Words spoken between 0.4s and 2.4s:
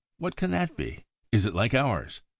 that be? Is it like ours?